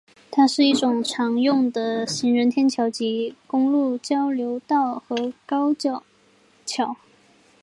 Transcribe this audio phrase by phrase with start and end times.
[0.31, 6.01] 它是一种常用的行人天桥及公路交流道和高架
[6.65, 6.97] 桥。